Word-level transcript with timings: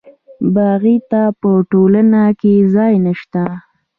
باغي 0.53 0.97
ته 1.11 1.21
په 1.41 1.49
ټولنه 1.71 2.21
کې 2.39 2.53
ځای 2.75 2.93
نشته. 3.05 3.43